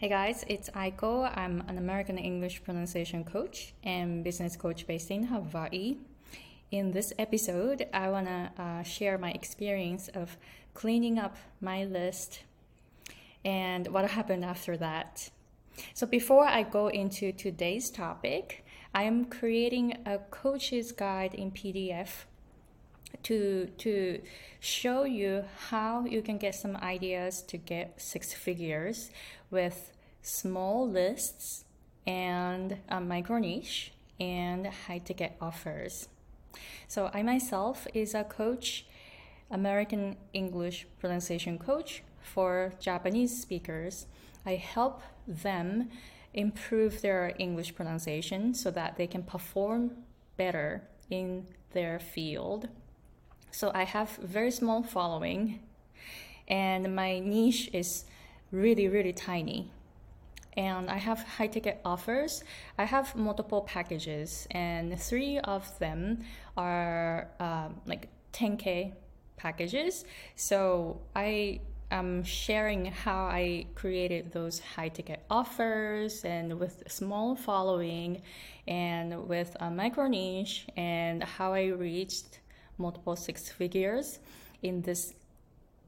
[0.00, 1.30] Hey guys, it's Aiko.
[1.36, 5.98] I'm an American English pronunciation coach and business coach based in Hawaii.
[6.70, 10.38] In this episode, I want to uh, share my experience of
[10.72, 12.44] cleaning up my list
[13.44, 15.28] and what happened after that.
[15.92, 18.64] So, before I go into today's topic,
[18.94, 22.24] I am creating a coach's guide in PDF
[23.24, 24.20] to to
[24.60, 29.10] show you how you can get some ideas to get six figures
[29.50, 31.64] with small lists
[32.06, 36.08] and a micro niche and high ticket offers.
[36.88, 38.86] So I myself is a coach,
[39.50, 44.06] American English pronunciation coach for Japanese speakers.
[44.44, 45.88] I help them
[46.34, 49.92] improve their English pronunciation so that they can perform
[50.36, 52.68] better in their field.
[53.52, 55.60] So I have very small following
[56.48, 58.04] and my niche is
[58.50, 59.70] really really tiny.
[60.56, 62.42] And I have high ticket offers.
[62.76, 66.24] I have multiple packages, and three of them
[66.56, 68.92] are um, like 10k
[69.36, 70.04] packages.
[70.34, 78.22] So I am sharing how I created those high ticket offers and with small following
[78.68, 82.40] and with a micro niche and how I reached
[82.80, 84.18] multiple six figures
[84.62, 85.14] in this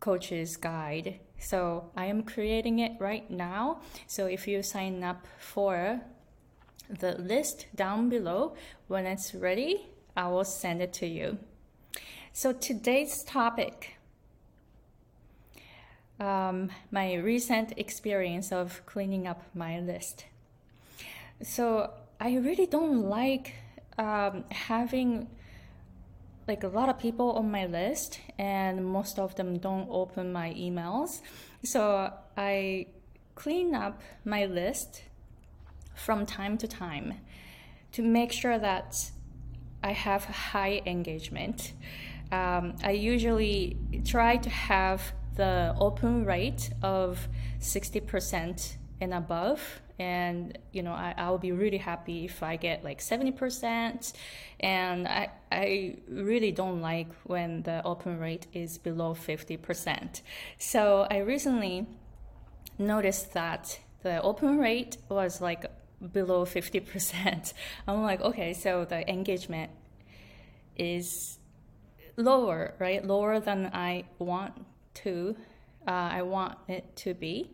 [0.00, 1.20] coach's guide.
[1.38, 3.80] So I am creating it right now.
[4.06, 6.00] So if you sign up for
[6.88, 8.54] the list down below,
[8.88, 11.38] when it's ready, I will send it to you.
[12.32, 13.96] So today's topic,
[16.20, 20.26] um, my recent experience of cleaning up my list.
[21.42, 23.54] So I really don't like
[23.98, 25.28] um, having
[26.48, 30.52] like a lot of people on my list and most of them don't open my
[30.54, 31.20] emails.
[31.64, 32.86] So i
[33.34, 35.02] clean up my list
[35.94, 37.14] from time to time
[37.92, 39.10] to make sure that
[39.82, 41.72] i have high engagement.
[42.32, 47.28] Um, i usually try to have the open rate of
[47.60, 49.82] 60% and above.
[49.98, 54.12] And you know I, i'll be really happy if i get like 70%
[54.60, 60.20] and I, I really don't like when the open rate is below 50%
[60.58, 61.86] so i recently
[62.78, 65.64] noticed that the open rate was like
[66.12, 67.54] below 50%
[67.88, 69.70] i'm like okay so the engagement
[70.76, 71.38] is
[72.18, 73.02] lower right?
[73.02, 74.66] Lower than i want
[75.04, 75.36] to
[75.86, 77.50] uh, I want it to be.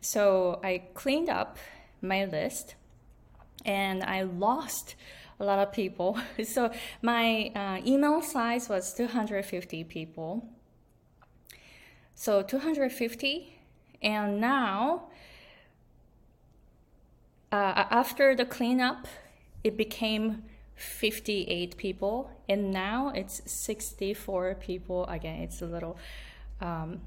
[0.00, 1.58] So I cleaned up
[2.02, 2.74] my list
[3.64, 4.94] and I lost
[5.38, 6.18] a lot of people.
[6.44, 6.70] So
[7.02, 10.48] my uh, email size was 250 people.
[12.14, 13.60] So 250,
[14.00, 15.08] and now
[17.52, 19.06] uh, after the cleanup,
[19.62, 20.44] it became
[20.76, 25.06] 58 people, and now it's 64 people.
[25.06, 25.98] Again, it's a little.
[26.60, 27.00] Um,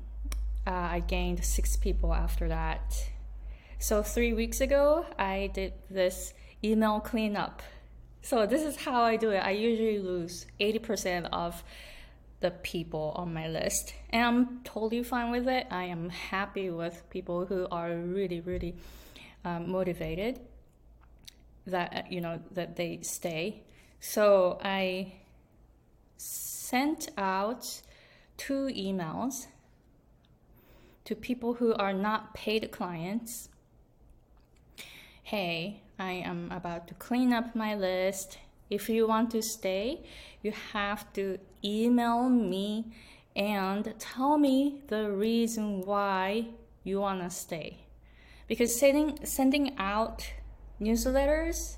[0.67, 3.09] uh, I gained six people after that.
[3.79, 6.33] So three weeks ago, I did this
[6.63, 7.61] email cleanup.
[8.21, 9.37] So this is how I do it.
[9.37, 11.63] I usually lose 80% of
[12.41, 13.93] the people on my list.
[14.09, 15.67] And I'm totally fine with it.
[15.71, 18.75] I am happy with people who are really, really
[19.45, 20.39] um, motivated
[21.65, 23.63] that, you know, that they stay.
[23.99, 25.13] So I
[26.17, 27.81] sent out
[28.37, 29.47] two emails
[31.09, 33.49] to people who are not paid clients
[35.29, 38.39] hey, I am about to clean up my list.
[38.71, 40.01] If you want to stay,
[40.41, 42.91] you have to email me
[43.35, 46.47] and tell me the reason why
[46.83, 47.85] you want to stay.
[48.47, 50.27] Because sending sending out
[50.81, 51.77] newsletters,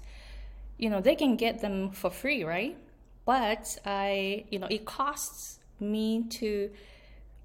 [0.77, 2.77] you know, they can get them for free, right?
[3.25, 6.69] But I, you know, it costs me to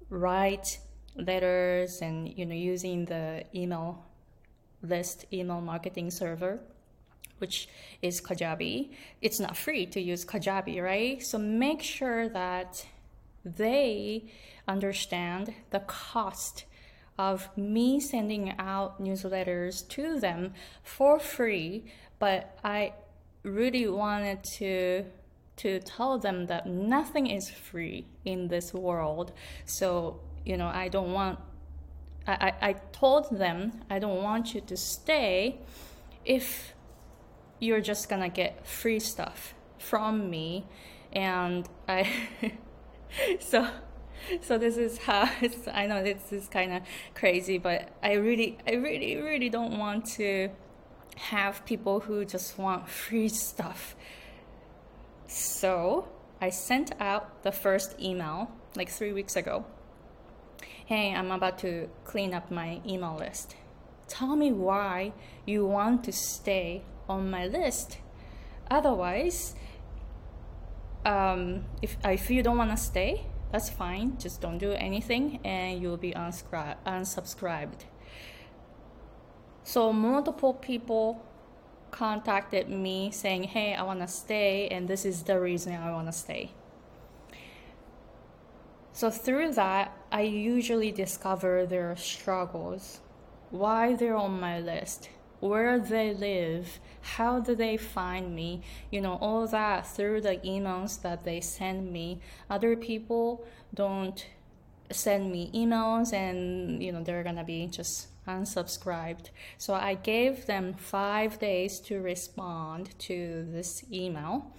[0.09, 0.79] write
[1.17, 4.05] letters and you know using the email
[4.81, 6.59] list email marketing server
[7.39, 7.69] which
[8.01, 8.89] is Kajabi.
[9.21, 11.21] It's not free to use Kajabi, right?
[11.21, 12.85] So make sure that
[13.45, 14.25] they
[14.67, 16.65] understand the cost
[17.17, 20.53] of me sending out newsletters to them
[20.83, 21.85] for free,
[22.19, 22.93] but I
[23.43, 25.05] really wanted to
[25.57, 29.31] to tell them that nothing is free in this world.
[29.65, 31.39] So, you know, I don't want
[32.25, 35.59] I, I told them I don't want you to stay
[36.25, 36.73] if
[37.59, 40.65] you're just gonna get free stuff from me
[41.13, 42.11] and I
[43.39, 43.67] so
[44.41, 45.29] so this is how
[45.73, 46.83] I know this is kind of
[47.15, 50.49] crazy, but I really, I really, really don't want to
[51.15, 53.95] have people who just want free stuff.
[55.27, 56.07] So
[56.41, 59.65] I sent out the first email like three weeks ago.
[60.87, 63.57] Hey, I'm about to clean up my email list.
[64.07, 65.11] Tell me why
[65.45, 67.97] you want to stay on my list.
[68.71, 69.53] Otherwise,
[71.03, 74.17] um, if, if you don't want to stay, that's fine.
[74.17, 77.83] Just don't do anything and you'll be unscri- unsubscribed.
[79.65, 81.21] So, multiple people
[81.91, 86.07] contacted me saying, Hey, I want to stay, and this is the reason I want
[86.07, 86.51] to stay.
[88.93, 93.01] So, through that, I usually discover their struggles,
[93.49, 95.09] why they're on my list,
[95.39, 98.61] where they live, how do they find me,
[98.91, 102.21] you know, all that through the emails that they send me.
[102.49, 104.25] Other people don't
[104.91, 109.29] send me emails and, you know, they're gonna be just unsubscribed.
[109.57, 114.53] So I gave them five days to respond to this email.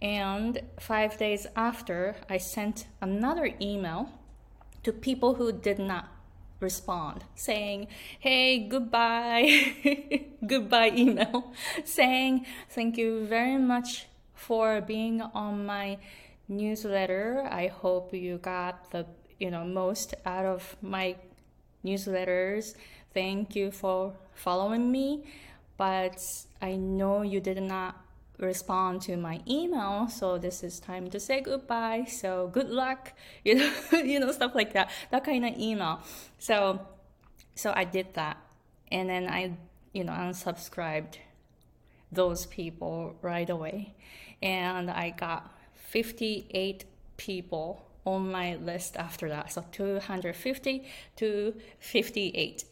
[0.00, 4.10] And five days after, I sent another email
[4.82, 6.08] to people who did not
[6.60, 7.88] respond saying,
[8.18, 9.74] Hey, goodbye,
[10.46, 11.52] goodbye email,
[11.84, 15.98] saying, Thank you very much for being on my
[16.48, 17.46] newsletter.
[17.50, 19.06] I hope you got the
[19.38, 21.16] you know most out of my
[21.84, 22.74] newsletters.
[23.14, 25.24] Thank you for following me,
[25.76, 26.22] but
[26.60, 27.96] I know you did not
[28.38, 33.12] respond to my email so this is time to say goodbye so good luck
[33.44, 36.00] you know you know stuff like that that kind of email.
[36.38, 36.80] So
[37.58, 38.36] so i did that
[38.92, 39.52] and then i
[39.92, 41.16] you know unsubscribed
[42.12, 43.94] those people right away
[44.40, 46.84] and i got 58
[47.16, 50.84] people on my list after that so 250
[51.16, 52.64] to 58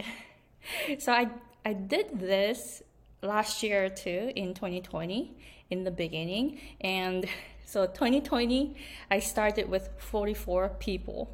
[0.98, 1.28] so i
[1.64, 2.82] i did this
[3.22, 5.36] last year too in 2020
[5.70, 6.60] in the beginning.
[6.80, 7.26] And
[7.64, 8.76] so 2020,
[9.10, 11.30] I started with 44 people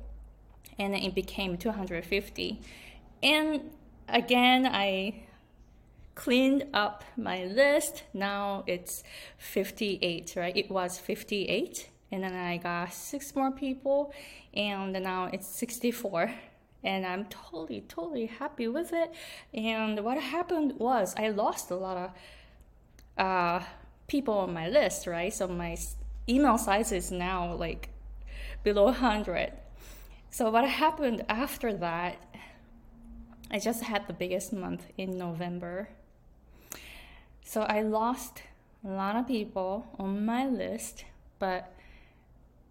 [0.79, 2.61] and it became 250.
[3.23, 3.71] And
[4.09, 5.25] again, I
[6.15, 8.05] cleaned up my list.
[8.13, 9.03] Now it's
[9.39, 10.57] 58, right?
[10.57, 11.89] It was 58.
[12.11, 14.13] And then I got six more people,
[14.53, 16.31] and now it's 64
[16.85, 19.13] and I'm totally, totally happy with it.
[19.55, 21.97] And what happened was I lost a lot
[23.19, 23.65] of uh,
[24.07, 25.33] people on my list, right?
[25.33, 25.77] So my
[26.29, 27.91] email size is now like
[28.63, 29.53] below 100.
[30.31, 32.17] So what happened after that,
[33.51, 35.91] I just had the biggest month in November.
[37.45, 38.43] So I lost
[38.85, 41.05] a lot of people on my list,
[41.39, 41.73] but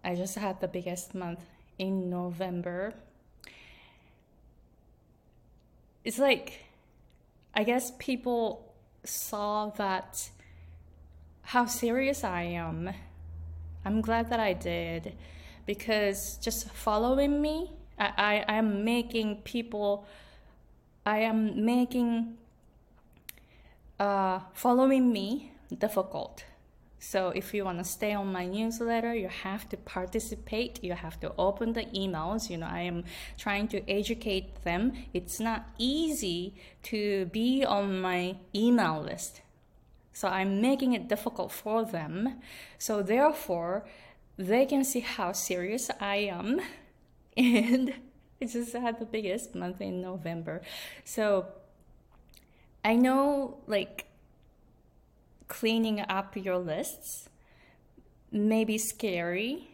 [0.04, 1.44] I just had the biggest month
[1.78, 2.94] in November.
[6.04, 6.64] It's like,
[7.54, 10.30] I guess people saw that
[11.42, 12.90] how serious I am.
[13.84, 15.14] I'm glad that I did
[15.66, 20.06] because just following me, I, I am making people,
[21.06, 22.36] I am making
[24.00, 26.44] uh, following me difficult.
[27.02, 30.84] So if you want to stay on my newsletter, you have to participate.
[30.84, 32.48] You have to open the emails.
[32.48, 33.02] You know, I am
[33.36, 34.92] trying to educate them.
[35.12, 36.54] It's not easy
[36.84, 39.40] to be on my email list.
[40.12, 42.40] So I'm making it difficult for them.
[42.78, 43.84] So therefore,
[44.36, 46.60] they can see how serious I am.
[47.36, 47.94] And
[48.40, 50.62] I just had the biggest month in November.
[51.04, 51.46] So
[52.84, 54.06] I know like
[55.48, 57.28] cleaning up your lists
[58.30, 59.68] may be scary.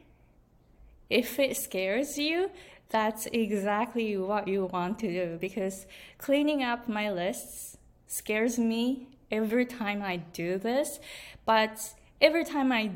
[1.09, 2.51] If it scares you,
[2.91, 5.87] that's exactly what you want to do because
[6.19, 10.99] cleaning up my lists scares me every time I do this,
[11.45, 12.93] but every time I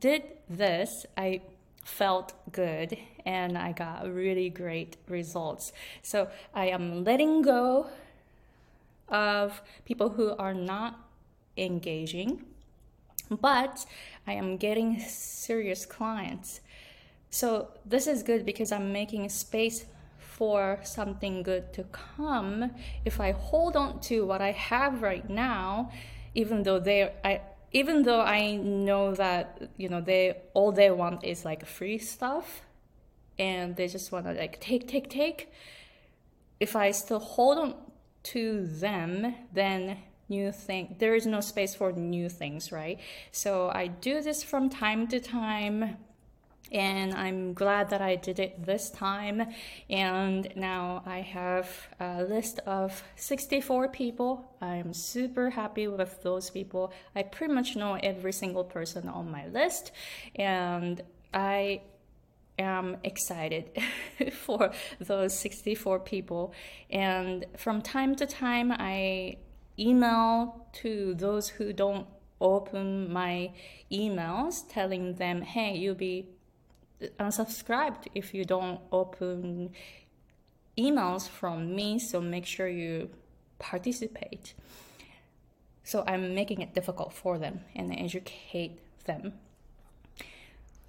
[0.00, 1.42] did this, I
[1.84, 5.72] felt good and I got really great results.
[6.02, 7.88] So I am letting go
[9.08, 11.07] of people who are not
[11.58, 12.44] engaging,
[13.30, 13.84] but
[14.26, 16.60] I am getting serious clients.
[17.30, 19.84] So this is good because I'm making space
[20.38, 22.70] for something good to come,
[23.04, 25.90] if I hold on to what I have right now,
[26.32, 27.40] even though they I
[27.72, 32.62] even though I know that you know they all they want is like free stuff
[33.36, 35.50] and they just want to like take take take
[36.60, 37.74] if I still hold on
[38.34, 39.98] to them then
[40.28, 42.98] new thing there is no space for new things right
[43.32, 45.96] so I do this from time to time
[46.70, 49.42] and I'm glad that I did it this time.
[49.88, 54.52] And now I have a list of 64 people.
[54.60, 56.92] I'm super happy with those people.
[57.14, 59.92] I pretty much know every single person on my list,
[60.36, 61.00] and
[61.32, 61.82] I
[62.58, 63.70] am excited
[64.32, 66.52] for those 64 people.
[66.90, 69.38] And from time to time, I
[69.78, 72.06] email to those who don't
[72.40, 73.52] open my
[73.90, 76.28] emails telling them, hey, you'll be
[77.18, 79.70] unsubscribed if you don't open
[80.76, 81.98] emails from me.
[81.98, 83.10] So make sure you
[83.58, 84.54] participate.
[85.82, 89.34] So I'm making it difficult for them and educate them.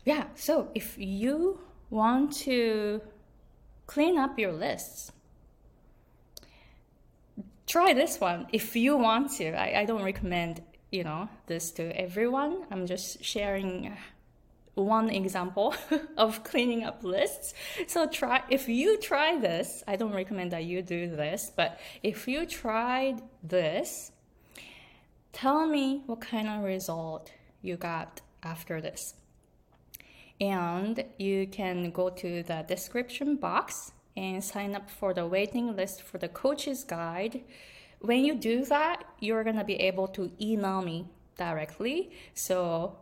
[0.05, 3.01] Yeah, so if you want to
[3.88, 5.12] clean up your lists,
[7.69, 9.51] try this one if you want to.
[9.53, 10.61] I, I don't recommend,
[10.91, 12.65] you know, this to everyone.
[12.71, 13.95] I'm just sharing
[14.73, 15.75] one example
[16.17, 17.53] of cleaning up lists.
[17.88, 22.27] So try if you try this, I don't recommend that you do this, but if
[22.27, 24.11] you tried this,
[25.31, 29.13] tell me what kind of result you got after this.
[30.41, 36.01] And you can go to the description box and sign up for the waiting list
[36.01, 37.41] for the coach's guide.
[37.99, 41.07] When you do that, you're to be able to email me
[41.38, 42.11] directly.
[42.33, 42.97] So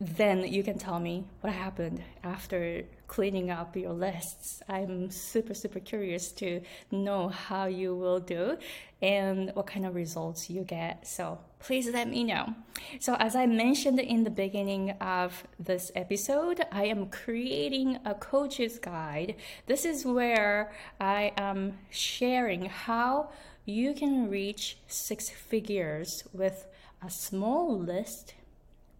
[0.00, 4.62] then you can tell me what happened after cleaning up your lists.
[4.68, 8.58] I'm super, super curious to know how you will do
[9.00, 11.06] and what kind of results you get.
[11.06, 12.54] So please let me know.
[13.00, 18.78] So, as I mentioned in the beginning of this episode, I am creating a coach's
[18.78, 19.36] guide.
[19.66, 23.30] This is where I am sharing how
[23.64, 26.66] you can reach six figures with
[27.02, 28.34] a small list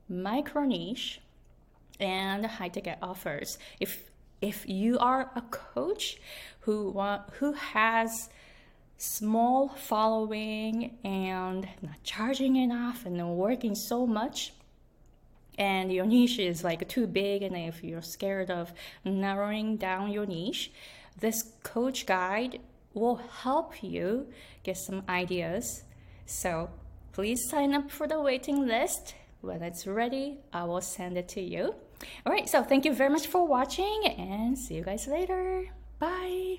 [0.08, 1.20] micro niche
[2.00, 3.58] and high ticket offers.
[3.80, 6.18] If if you are a coach
[6.60, 8.28] who want, who has
[8.98, 14.52] small following and not charging enough and working so much
[15.58, 18.72] and your niche is like too big and if you're scared of
[19.04, 20.72] narrowing down your niche
[21.18, 22.60] this coach guide
[22.92, 24.26] will help you
[24.62, 25.82] get some ideas
[26.26, 26.70] so
[27.12, 31.40] please sign up for the waiting list when it's ready, I will send it to
[31.40, 31.74] you.
[32.26, 35.66] All right, so thank you very much for watching and see you guys later.
[35.98, 36.58] Bye.